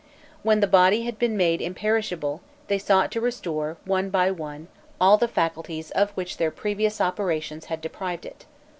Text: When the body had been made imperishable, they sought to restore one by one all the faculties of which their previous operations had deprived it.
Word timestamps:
When 0.41 0.61
the 0.61 0.65
body 0.65 1.03
had 1.03 1.19
been 1.19 1.37
made 1.37 1.61
imperishable, 1.61 2.41
they 2.69 2.79
sought 2.79 3.11
to 3.11 3.21
restore 3.21 3.77
one 3.85 4.09
by 4.09 4.31
one 4.31 4.67
all 4.99 5.15
the 5.17 5.27
faculties 5.27 5.91
of 5.91 6.09
which 6.13 6.37
their 6.37 6.49
previous 6.49 6.99
operations 6.99 7.65
had 7.65 7.81
deprived 7.81 8.25
it. 8.25 8.45